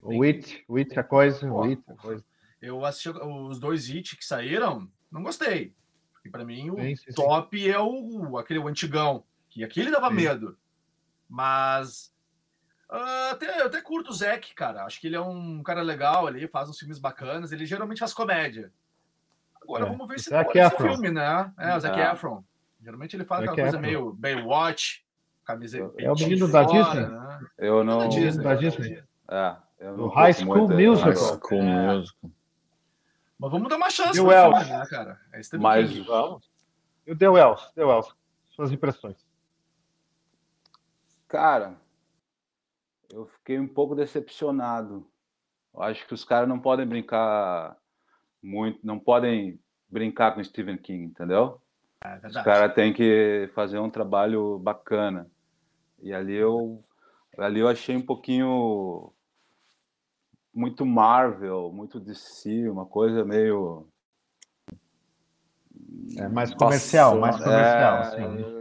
O 0.00 0.22
It, 0.22 0.64
o 0.68 0.76
It 0.76 0.98
é 0.98 1.02
coisa, 1.02 1.50
o. 1.50 1.64
It 1.64 1.82
é 1.88 1.94
coisa. 1.94 2.24
eu 2.60 2.84
assisti 2.84 3.08
os 3.10 3.58
dois 3.58 3.88
hits 3.88 4.14
que 4.14 4.24
saíram, 4.24 4.90
não 5.10 5.22
gostei. 5.22 5.74
Porque 6.12 6.28
para 6.30 6.44
mim 6.44 6.70
o 6.70 6.76
Sim, 6.76 6.96
sim, 6.96 7.04
sim. 7.06 7.14
top 7.14 7.68
é 7.70 7.78
o 7.78 8.36
aquele 8.38 8.58
o 8.58 8.68
antigão, 8.68 9.24
que 9.48 9.64
aquele 9.64 9.90
dava 9.90 10.08
Sim. 10.08 10.14
medo. 10.14 10.58
Mas 11.28 12.12
ah, 12.90 13.30
até, 13.30 13.60
eu 13.60 13.66
até 13.66 13.80
curto 13.80 14.10
o 14.10 14.12
Zack, 14.12 14.52
cara. 14.54 14.84
Acho 14.84 15.00
que 15.00 15.06
ele 15.06 15.16
é 15.16 15.20
um 15.20 15.62
cara 15.62 15.80
legal 15.80 16.26
ali, 16.26 16.48
faz 16.48 16.68
uns 16.68 16.78
filmes 16.78 16.98
bacanas. 16.98 17.52
Ele 17.52 17.64
geralmente 17.64 18.00
faz 18.00 18.12
comédia. 18.12 18.72
Agora 19.76 19.86
É, 19.86 19.88
vamos 19.90 20.08
ver 20.08 20.14
o 20.16 20.18
se 20.18 20.30
Zac 20.30 20.46
pode 20.46 20.58
esse 20.58 20.74
Efron. 20.74 20.88
filme, 20.88 21.10
né? 21.10 21.52
É, 21.58 21.76
o 21.76 21.80
Zac 21.80 21.98
É. 21.98 22.12
Efron. 22.12 22.44
Geralmente 22.82 23.16
ele 23.16 23.24
faz 23.24 23.40
Zac 23.42 23.52
aquela 23.52 23.70
coisa 23.72 23.86
Efron. 23.88 24.00
meio 24.00 24.12
Baywatch, 24.14 25.04
camiseta. 25.44 25.92
É 25.98 26.10
o 26.10 26.14
menino 26.14 26.48
da 26.48 26.64
fora, 26.66 26.84
Disney? 26.84 27.06
né? 27.08 27.40
Eu 27.58 27.84
não. 27.84 27.98
Da 27.98 28.06
Disney. 28.08 28.44
Da 28.44 28.54
Disney. 28.54 29.04
É, 29.28 29.56
eu 29.78 29.96
não 29.96 30.04
O 30.04 30.08
High 30.08 30.32
School 30.34 30.68
Musical. 30.68 30.90
mas- 30.90 31.02
High 31.02 31.16
School 31.38 31.60
É. 31.62 31.94
Musical. 31.98 32.30
Mas 33.38 33.50
vamos 33.52 33.68
dar 33.70 33.76
uma 33.76 33.90
chance 33.90 34.18
E 34.18 34.20
o 34.20 34.24
pro 34.26 34.32
filme, 34.34 34.56
Elf? 34.56 34.68
né, 34.68 34.86
cara? 34.90 35.20
É 35.32 35.40
Mas-. 35.58 35.96
Vamos. 35.98 36.50
E 37.06 37.12
o 37.12 37.16
The 37.16 37.28
Wells, 37.28 37.72
The 37.74 37.84
Wells. 37.84 38.12
Suas 38.50 38.70
impressões. 38.72 39.16
Cara, 41.28 41.74
eu 43.10 43.26
fiquei 43.26 43.58
um 43.58 43.68
pouco 43.68 43.94
decepcionado. 43.94 45.06
Eu 45.72 45.82
acho 45.82 46.06
que 46.06 46.12
os 46.14 46.24
caras 46.24 46.48
não 46.48 46.58
podem 46.58 46.86
brincar 46.86 47.76
muito, 48.42 48.78
não 48.82 48.98
podem 48.98 49.58
brincar 49.88 50.34
com 50.34 50.42
Stephen 50.42 50.76
King, 50.76 51.04
entendeu? 51.04 51.60
É 52.04 52.26
Os 52.26 52.34
caras 52.42 52.74
têm 52.74 52.92
que 52.92 53.50
fazer 53.54 53.78
um 53.78 53.90
trabalho 53.90 54.58
bacana. 54.58 55.26
E 56.02 56.12
ali 56.12 56.34
eu, 56.34 56.82
ali 57.36 57.60
eu 57.60 57.68
achei 57.68 57.96
um 57.96 58.02
pouquinho 58.02 59.12
muito 60.52 60.86
Marvel, 60.86 61.70
muito 61.72 62.00
DC, 62.00 62.68
uma 62.68 62.86
coisa 62.86 63.24
meio 63.24 63.86
É 66.16 66.28
mais 66.28 66.54
comercial, 66.54 67.18
mais 67.18 67.36
Passou, 67.36 67.52
comercial. 67.52 67.96
É, 67.96 68.00
assim. 68.00 68.59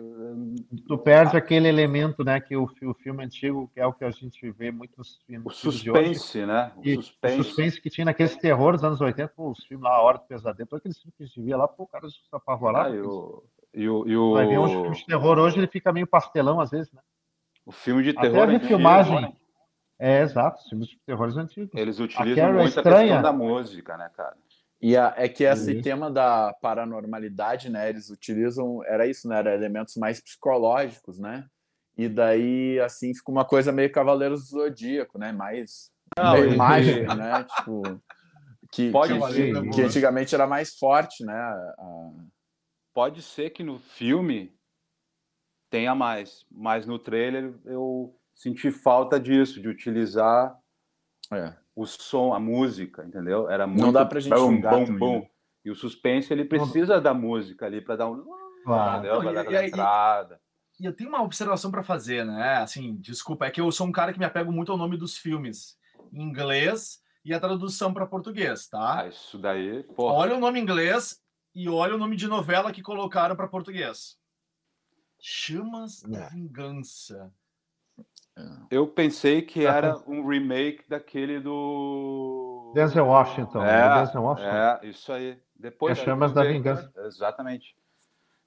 Tu 0.88 0.98
perde 1.00 1.36
aquele 1.36 1.68
elemento, 1.68 2.24
né, 2.24 2.40
que 2.40 2.56
o, 2.56 2.64
o 2.84 2.94
filme 2.94 3.24
antigo, 3.24 3.72
que 3.74 3.80
é 3.80 3.88
o 3.88 3.94
que 3.94 4.06
a 4.06 4.12
gente 4.12 4.52
vê 4.52 4.72
muito 4.72 4.94
nos 4.98 5.18
filmes 5.26 5.46
o 5.48 5.50
suspense, 5.50 6.46
né? 6.46 6.72
O 6.76 6.86
E 6.86 6.96
o 6.96 7.02
suspense. 7.02 7.44
suspense 7.44 7.82
que 7.82 7.90
tinha 7.90 8.06
naqueles 8.06 8.36
terror 8.38 8.74
dos 8.74 8.84
anos 8.84 9.02
80, 9.02 9.34
pô, 9.36 9.50
os 9.50 9.64
filmes 9.66 9.84
lá, 9.84 9.96
A 9.96 10.02
Hora 10.02 10.20
do 10.20 10.26
Pesadelo, 10.26 10.70
todos 10.70 10.82
aqueles 10.82 11.00
filmes 11.00 11.16
que 11.18 11.24
a 11.24 11.26
gente 11.26 11.42
via 11.42 11.58
lá, 11.58 11.68
pô, 11.68 11.84
o 11.84 11.88
cara 11.88 12.08
se 12.08 12.18
apavorava. 12.32 12.90
Ah, 12.90 12.96
e 12.96 13.02
o, 13.02 13.44
e 13.74 13.90
o, 13.90 14.08
e 14.08 14.16
o, 14.16 14.34
Vai 14.34 14.46
ver 14.46 14.60
um 14.60 14.68
filme 14.68 14.96
de 14.96 15.06
terror 15.08 15.40
hoje, 15.40 15.58
ele 15.58 15.68
fica 15.68 15.92
meio 15.92 16.06
pastelão 16.06 16.60
às 16.62 16.70
vezes, 16.70 16.92
né? 16.94 17.02
o 17.66 17.72
filme 17.72 18.04
de 18.04 18.12
Até 18.12 18.22
terror 18.22 18.40
a 18.40 18.44
antigo, 18.44 18.62
refilmagem. 18.62 19.36
É, 19.98 20.22
exato, 20.22 20.62
os 20.62 20.70
filmes 20.70 20.88
de 20.88 20.98
terrores 21.06 21.36
antigos. 21.36 21.72
eles 21.74 22.00
utilizam 22.00 22.48
é 22.48 22.52
muito 22.54 22.80
a 22.80 22.84
questão 22.84 23.22
da 23.22 23.34
música, 23.34 23.98
né, 23.98 24.10
cara? 24.16 24.36
E 24.82 24.96
a- 24.96 25.14
é 25.18 25.28
que 25.28 25.44
esse 25.44 25.74
Isso. 25.74 25.84
tema 25.84 26.10
da 26.10 26.54
paranormalidade, 26.62 27.70
né? 27.70 27.90
Eles 27.90 28.10
utilizam, 28.10 28.84
era 28.86 29.06
isso, 29.06 29.28
né? 29.28 29.38
Era 29.40 29.54
elementos 29.54 29.96
mais 29.98 30.22
psicológicos, 30.22 31.20
né? 31.20 31.46
E 31.98 32.08
daí, 32.08 32.80
assim, 32.80 33.14
fica 33.14 33.30
uma 33.32 33.44
coisa 33.44 33.72
meio 33.74 33.92
Cavaleiros 33.92 34.44
do 34.44 34.48
Zodíaco, 34.62 35.18
né? 35.20 35.34
Mais 35.34 35.92
Não, 36.18 36.32
meio 36.34 36.54
e- 36.54 36.56
mágica, 36.56 37.14
né? 37.14 37.44
Tipo, 37.44 38.02
que, 38.72 38.92
Pode 38.92 39.14
que, 39.14 39.34
ser. 39.34 39.70
que 39.72 39.82
antigamente 39.82 40.34
era 40.34 40.48
mais 40.48 40.78
forte, 40.78 41.26
né? 41.26 41.34
A- 41.34 42.14
Pode 42.94 43.22
ser 43.22 43.52
que 43.52 43.64
no 43.64 43.78
filme 43.80 44.54
tenha 45.70 45.94
mais, 45.94 46.46
mas 46.52 46.86
no 46.86 46.98
trailer 46.98 47.54
eu 47.66 48.16
senti 48.34 48.72
falta 48.72 49.20
disso, 49.20 49.62
de 49.62 49.68
utilizar 49.70 50.58
é. 51.32 51.56
o 51.76 51.86
som, 51.86 52.34
a 52.34 52.40
música, 52.40 53.04
entendeu? 53.06 53.50
Era 53.50 53.66
muito 53.68 53.82
Não 53.82 53.92
dá 53.94 54.06
pra 54.06 54.20
gente 54.20 54.34
bum, 54.36 54.60
também, 54.62 54.98
bum. 54.98 55.20
né? 55.22 55.30
E 55.64 55.72
o 55.72 55.76
suspense 55.76 56.32
ele 56.34 56.46
precisa 56.46 57.00
da 57.00 57.14
música 57.14 57.66
ali 57.66 57.82
para 57.82 57.96
dar 57.98 58.10
um, 58.10 58.24
Claro. 58.64 59.00
entendeu? 59.00 59.16
Não, 59.16 59.22
Pra 59.22 59.32
e- 59.32 59.36
dar 59.36 59.42
e 59.44 59.46
aquela 59.48 59.60
aí- 59.62 59.68
entrada. 59.68 60.42
E 60.80 60.86
eu 60.86 60.94
tenho 60.96 61.10
uma 61.10 61.22
observação 61.22 61.70
para 61.70 61.84
fazer, 61.84 62.26
né? 62.26 62.58
Assim, 62.58 62.96
desculpa, 62.98 63.46
é 63.46 63.52
que 63.52 63.60
eu 63.60 63.70
sou 63.72 63.86
um 63.86 63.92
cara 63.92 64.14
que 64.14 64.20
me 64.20 64.24
apego 64.26 64.52
muito 64.52 64.72
ao 64.72 64.78
nome 64.78 64.96
dos 64.98 65.18
filmes 65.18 65.78
em 66.14 66.22
inglês 66.22 67.02
e 67.26 67.34
a 67.34 67.40
tradução 67.40 67.94
para 67.94 68.06
português, 68.08 68.68
tá? 68.70 69.02
Ah, 69.02 69.08
isso 69.08 69.38
daí, 69.38 69.84
porra. 69.84 70.14
Olha 70.16 70.36
o 70.36 70.40
nome 70.40 70.58
em 70.60 70.64
inglês 70.64 71.22
e 71.54 71.68
olha 71.68 71.96
o 71.96 71.98
nome 71.98 72.16
de 72.16 72.28
novela 72.28 72.72
que 72.72 72.82
colocaram 72.82 73.36
para 73.36 73.48
português. 73.50 74.18
Chamas 75.20 76.02
da 76.04 76.26
É. 76.26 76.30
Vingança. 76.30 77.30
Eu 78.72 78.88
pensei 78.88 79.42
que 79.42 79.66
Ah, 79.66 79.76
era 79.76 79.98
um 80.08 80.26
remake 80.28 80.84
daquele 80.88 81.40
do 81.40 82.72
Denzel 82.76 83.06
Washington. 83.08 83.64
É, 83.64 84.00
Denzel 84.06 84.22
Washington. 84.22 84.50
É, 84.50 84.80
isso 84.84 85.12
aí. 85.12 85.40
Depois 85.56 85.98
É 85.98 86.02
eu 86.02 86.06
Chamas 86.06 86.32
da 86.34 86.44
vi, 86.44 86.54
Vingança. 86.54 86.92
Exatamente. 87.06 87.76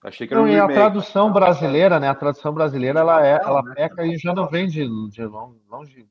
Achei 0.04 0.26
que 0.26 0.34
era 0.34 0.42
Não, 0.42 0.48
um 0.48 0.52
e 0.52 0.56
a 0.58 0.62
remake. 0.62 0.74
tradução 0.80 1.32
brasileira, 1.32 2.00
né? 2.00 2.08
A 2.08 2.14
tradução 2.14 2.52
brasileira, 2.52 3.00
ela 3.00 3.24
é, 3.26 3.34
ela 3.42 3.62
né? 3.62 3.74
peca 3.74 4.04
e 4.04 4.16
já 4.18 4.34
não 4.34 4.48
vem 4.48 4.66
de, 4.66 4.84
de 5.10 5.24
longo, 5.24 5.60
longe, 5.68 5.94
de 5.94 6.08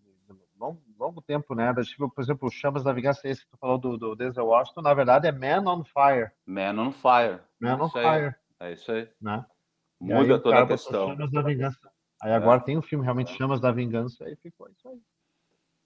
longo, 0.59 0.81
longo 0.97 1.21
tempo, 1.21 1.53
né? 1.55 1.73
Tipo, 1.83 2.09
por 2.09 2.21
exemplo, 2.21 2.49
Chamas 2.51 2.83
da 2.83 2.93
Vingança, 2.93 3.27
esse 3.27 3.43
que 3.43 3.51
tu 3.51 3.57
falou 3.57 3.77
do, 3.77 3.97
do 3.97 4.15
Denzel 4.15 4.45
Washington, 4.45 4.81
na 4.81 4.93
verdade 4.93 5.27
é 5.27 5.31
Man 5.31 5.69
on 5.69 5.83
Fire. 5.83 6.31
Man 6.45 6.79
on 6.81 6.91
Fire. 6.91 7.39
Man 7.59 7.77
on 7.81 7.87
Isso 7.87 7.97
aí. 7.97 8.05
Fire, 8.21 8.35
É 8.59 8.71
isso 8.73 8.91
aí. 8.91 9.09
né? 9.21 9.45
Aí 10.01 10.07
Muda 10.07 10.35
o 10.35 10.39
toda 10.39 10.55
cara 10.55 10.65
a 10.65 10.67
questão. 10.67 11.03
É. 11.11 11.15
Chamas 11.15 11.31
da 11.31 11.41
Vingança. 11.41 11.91
Aí 12.21 12.31
agora 12.33 12.59
tem 12.61 12.77
o 12.77 12.81
filme 12.81 13.03
realmente 13.03 13.35
Chamas 13.35 13.59
da 13.59 13.71
Vingança, 13.71 14.23
aí 14.25 14.35
ficou 14.35 14.69
isso 14.69 14.87
aí. 14.87 14.99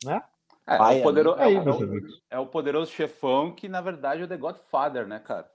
Né? 0.04 0.22
É, 0.68 0.76
é 0.98 1.00
o 1.00 1.04
poderoso, 1.04 1.38
é, 1.40 1.44
amigos. 1.46 2.22
é 2.30 2.40
o 2.40 2.46
poderoso 2.48 2.92
chefão 2.92 3.52
que, 3.54 3.70
na 3.70 3.80
verdade, 3.82 4.22
é 4.22 4.26
o 4.26 4.28
The 4.28 4.38
Godfather, 4.38 5.08
né, 5.08 5.20
cara? 5.20 5.50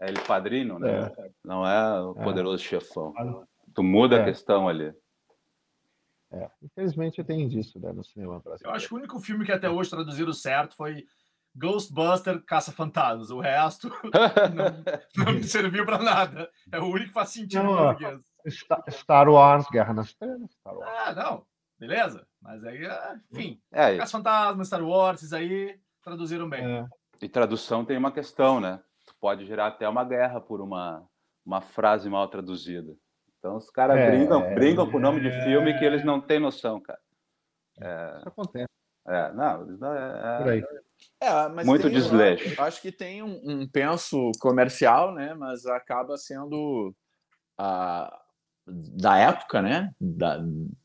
É 0.00 0.08
ele 0.08 0.20
padrino, 0.22 0.78
né? 0.78 1.12
Não 1.44 1.66
é 1.66 2.02
o 2.02 2.10
É. 2.18 2.24
poderoso 2.24 2.62
chefão. 2.62 3.14
Tu 3.74 3.82
muda 3.82 4.16
a 4.16 4.20
É. 4.20 4.24
questão 4.24 4.68
ali. 4.68 4.92
É, 6.32 6.50
infelizmente 6.62 7.22
tem 7.22 7.46
disso 7.48 7.78
né, 7.78 7.92
no 7.92 8.02
cinema 8.02 8.34
Eu 8.36 8.40
brasileiro. 8.40 8.76
acho 8.76 8.88
que 8.88 8.94
o 8.94 8.96
único 8.96 9.20
filme 9.20 9.44
que 9.44 9.52
até 9.52 9.70
hoje 9.70 9.90
traduziram 9.90 10.32
certo 10.32 10.74
foi 10.74 11.06
Ghostbuster 11.54 12.42
Caça 12.44 12.72
Fantasmas. 12.72 13.30
O 13.30 13.38
resto 13.38 13.88
não, 15.16 15.24
não 15.26 15.32
me 15.34 15.44
serviu 15.44 15.86
para 15.86 15.98
nada. 15.98 16.50
É 16.72 16.80
o 16.80 16.86
único 16.86 17.08
que 17.08 17.12
faz 17.12 17.28
sentido 17.28 17.62
Não, 17.62 17.72
em 17.72 17.76
português. 17.96 18.20
Star, 18.48 18.82
Star 18.90 19.28
Wars, 19.28 19.66
Guerra 19.70 19.94
nas 19.94 20.06
Estrelas. 20.08 20.50
Star 20.60 20.76
Wars. 20.76 20.90
Ah, 21.06 21.12
não. 21.14 21.46
Beleza? 21.78 22.26
Mas 22.40 22.64
aí, 22.64 22.86
ah, 22.86 23.16
enfim. 23.32 23.60
É, 23.72 23.98
As 24.00 24.10
Fantasmas, 24.10 24.66
Star 24.68 24.82
Wars, 24.82 25.20
esses 25.20 25.32
aí 25.32 25.78
traduziram 26.02 26.48
bem. 26.48 26.64
É. 26.64 26.86
e 27.22 27.28
tradução 27.28 27.84
tem 27.84 27.96
uma 27.96 28.12
questão, 28.12 28.60
né? 28.60 28.80
Tu 29.06 29.14
pode 29.20 29.44
gerar 29.46 29.66
até 29.68 29.88
uma 29.88 30.04
guerra 30.04 30.40
por 30.40 30.60
uma, 30.60 31.04
uma 31.44 31.60
frase 31.60 32.08
mal 32.08 32.28
traduzida. 32.28 32.94
Então 33.38 33.56
os 33.56 33.68
caras 33.70 33.96
É, 33.98 34.10
brincam, 34.10 34.54
brincam 34.54 34.90
com 34.90 34.96
o 34.96 35.00
nome 35.00 35.20
de 35.20 35.30
filme 35.44 35.76
que 35.78 35.84
eles 35.84 36.04
não 36.04 36.20
têm 36.20 36.38
noção, 36.38 36.80
cara. 36.80 37.00
Isso 38.18 38.28
acontece 38.28 38.68
É, 39.06 39.32
não, 39.32 39.66
é- 39.94 40.38
por 40.38 40.48
aí. 40.50 40.64
É, 41.20 41.48
mas 41.48 41.66
Muito 41.66 41.82
tem- 41.82 41.92
desleixo. 41.92 42.54
eu 42.58 42.64
Acho 42.64 42.80
que 42.80 42.90
tem 42.92 43.22
um, 43.22 43.40
um 43.44 43.68
penso 43.68 44.30
comercial, 44.40 45.12
né? 45.12 45.34
Mas 45.34 45.66
acaba 45.66 46.16
sendo 46.16 46.94
a, 47.58 48.18
da 48.66 49.16
época, 49.18 49.60
né? 49.60 49.94
Da, 50.00 50.42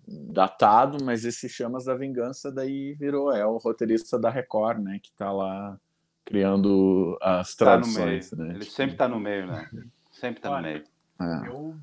datado, 0.08 1.04
mas 1.04 1.24
esse 1.24 1.48
Chamas 1.48 1.86
da 1.86 1.96
Vingança 1.96 2.52
daí 2.52 2.94
virou, 2.94 3.32
é 3.32 3.46
o 3.46 3.58
roteirista 3.58 4.20
da 4.20 4.30
Record, 4.30 4.80
né? 4.80 5.00
Que 5.02 5.12
tá 5.14 5.32
lá 5.32 5.80
criando 6.26 7.18
as 7.22 7.56
tá 7.56 7.78
no 7.78 7.82
traduções, 7.82 8.32
né? 8.34 8.50
Ele 8.56 8.66
sempre 8.66 8.96
tá 8.96 9.08
no 9.08 9.20
meio, 9.20 9.48
né? 9.48 9.70
Sempre 10.12 10.42
tá 10.42 10.50
no 10.50 10.56
Olha, 10.56 10.68
meio. 10.68 10.84
É. 11.22 11.48
Eu, 11.48 11.76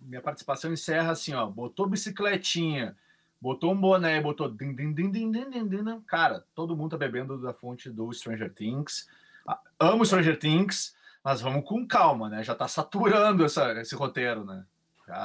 minha 0.00 0.20
participação 0.20 0.72
encerra 0.72 1.12
assim, 1.12 1.34
ó. 1.34 1.46
Botou 1.46 1.86
bicicletinha, 1.86 2.96
botou 3.40 3.72
um 3.72 3.80
boné, 3.80 4.20
botou. 4.20 4.48
Din, 4.48 4.74
din, 4.74 4.92
din, 4.92 5.10
din, 5.10 5.30
din, 5.30 5.50
din, 5.50 5.68
din, 5.68 5.84
din. 5.84 6.00
Cara, 6.06 6.44
todo 6.54 6.76
mundo 6.76 6.90
tá 6.90 6.96
bebendo 6.96 7.40
da 7.40 7.52
fonte 7.52 7.90
do 7.90 8.12
Stranger 8.12 8.52
Things. 8.52 9.08
Ah, 9.46 9.60
Amo 9.78 10.04
Stranger 10.04 10.38
Things, 10.38 10.96
mas 11.22 11.40
vamos 11.40 11.64
com 11.64 11.86
calma, 11.86 12.28
né? 12.28 12.42
Já 12.42 12.54
tá 12.54 12.66
saturando 12.66 13.44
essa, 13.44 13.80
esse 13.80 13.94
roteiro, 13.94 14.44
né? 14.44 14.64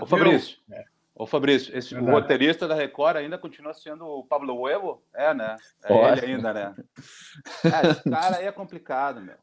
Ô. 0.01 0.05
Fabrício, 0.05 0.57
ô 1.15 1.25
Fabrício, 1.27 1.77
esse, 1.77 1.93
Verdade. 1.93 2.11
roteirista 2.13 2.67
da 2.67 2.75
Record 2.75 3.17
ainda 3.17 3.37
continua 3.37 3.73
sendo 3.73 4.05
o 4.05 4.23
Pablo 4.23 4.55
Huevo? 4.61 5.01
É, 5.13 5.33
né? 5.33 5.55
É 5.85 6.11
ele 6.11 6.25
ainda, 6.25 6.53
né? 6.53 6.75
É, 7.63 7.87
esse 7.91 8.09
cara 8.09 8.37
aí 8.37 8.45
é 8.45 8.51
complicado, 8.51 9.21
meu. 9.21 9.35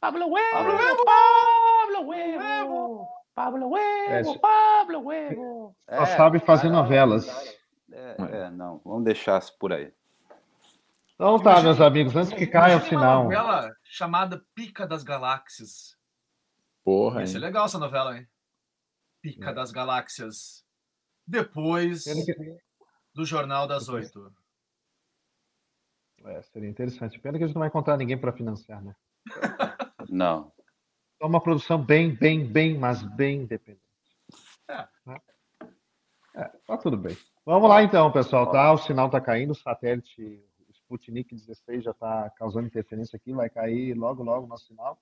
Pablo 0.00 0.28
Huevo! 0.30 0.50
Pablo 0.52 0.72
Huevo! 0.76 1.04
Pablo 1.04 2.08
Huevo! 2.08 3.08
Pablo 3.34 3.76
É, 3.76 4.16
Huevo! 4.18 4.32
só- 4.32 4.38
Pablo 4.38 5.04
Huevo! 5.04 5.76
Só 5.88 6.06
sabe 6.06 6.38
fazer 6.40 6.68
cara, 6.70 6.74
novelas. 6.82 7.28
É, 7.92 8.16
é, 8.46 8.50
não, 8.50 8.80
vamos 8.84 9.04
deixar 9.04 9.40
por 9.58 9.72
aí. 9.72 9.92
Então 11.14 11.38
tá, 11.38 11.60
meus 11.60 11.80
amigos, 11.80 12.16
antes 12.16 12.32
que 12.32 12.46
caia 12.46 12.76
o 12.76 12.78
Imagina 12.78 12.96
uma 12.98 13.06
sinal. 13.06 13.24
novela 13.24 13.76
chamada 13.84 14.42
Pica 14.54 14.86
das 14.86 15.02
Galáxias. 15.02 15.96
Porra, 16.82 17.20
Ia 17.20 17.26
ser 17.26 17.38
legal 17.38 17.66
essa 17.66 17.78
novela, 17.78 18.16
hein? 18.16 18.26
Pica 19.20 19.52
das 19.52 19.70
Galáxias. 19.70 20.64
Depois 21.26 22.04
do 23.14 23.24
Jornal 23.24 23.66
das 23.66 23.88
Oito. 23.88 24.32
É, 26.24 26.42
seria 26.42 26.68
interessante. 26.68 27.18
Pena 27.18 27.38
que 27.38 27.44
a 27.44 27.46
gente 27.46 27.54
não 27.54 27.60
vai 27.60 27.68
encontrar 27.68 27.96
ninguém 27.96 28.18
para 28.18 28.32
financiar, 28.32 28.82
né? 28.82 28.94
Não. 30.08 30.52
É 31.20 31.26
uma 31.26 31.40
produção 31.40 31.82
bem, 31.82 32.14
bem, 32.14 32.44
bem, 32.46 32.78
mas 32.78 33.02
bem 33.02 33.42
independente. 33.42 33.82
É. 34.68 34.88
Né? 35.06 35.20
É, 36.34 36.44
tá 36.66 36.76
tudo 36.78 36.96
bem. 36.96 37.16
Vamos 37.44 37.68
lá 37.68 37.82
então, 37.82 38.10
pessoal, 38.12 38.50
tá? 38.50 38.72
O 38.72 38.78
sinal 38.78 39.10
tá 39.10 39.20
caindo, 39.20 39.50
o 39.50 39.54
satélite 39.54 40.42
o 40.68 40.72
Sputnik 40.72 41.34
16 41.34 41.84
já 41.84 41.90
está 41.90 42.30
causando 42.30 42.66
interferência 42.66 43.16
aqui, 43.16 43.32
vai 43.32 43.50
cair 43.50 43.94
logo, 43.94 44.22
logo 44.22 44.46
o 44.46 44.48
nosso 44.48 44.66
sinal. 44.66 44.98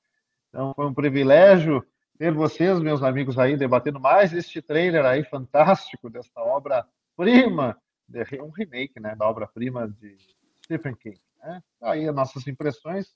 Então 0.49 0.73
foi 0.75 0.87
um 0.87 0.95
privilégio 0.95 1.87
ter 2.19 2.33
vocês, 2.33 2.81
meus 2.81 3.03
amigos 3.03 3.39
aí, 3.39 3.57
debatendo 3.57 4.01
mais 4.01 4.33
este 4.33 4.61
trailer 4.61 5.05
aí 5.07 5.23
fantástico 5.25 6.11
desta 6.11 6.41
obra-prima, 6.41 7.77
de- 8.09 8.41
um 8.43 8.51
remake, 8.51 8.99
né, 9.01 9.15
da 9.15 9.29
obra-prima 9.29 9.89
de 9.89 10.17
Stephen 10.65 10.95
King. 10.97 11.21
Né? 11.43 11.63
Aí 11.81 12.09
as 12.09 12.15
nossas 12.15 12.47
impressões. 12.47 13.15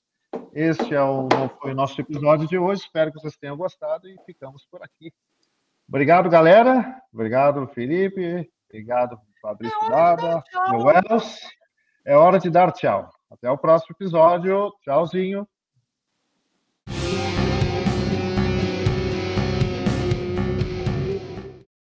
Este 0.53 0.95
é 0.95 1.01
o, 1.03 1.27
foi 1.61 1.71
o 1.71 1.75
nosso 1.75 1.99
episódio 1.99 2.47
de 2.47 2.57
hoje. 2.57 2.81
Espero 2.83 3.11
que 3.11 3.19
vocês 3.19 3.35
tenham 3.37 3.57
gostado 3.57 4.07
e 4.07 4.17
ficamos 4.25 4.65
por 4.65 4.81
aqui. 4.83 5.11
Obrigado, 5.87 6.29
galera. 6.29 7.01
Obrigado, 7.13 7.67
Felipe. 7.67 8.49
Obrigado, 8.69 9.19
Fabrício 9.41 9.77
Dada, 9.89 10.43
Wells. 10.71 11.39
É 12.05 12.15
hora 12.15 12.39
de 12.39 12.49
dar 12.49 12.71
tchau. 12.71 13.09
Até 13.29 13.49
o 13.49 13.57
próximo 13.57 13.95
episódio. 13.95 14.71
Tchauzinho. 14.81 15.47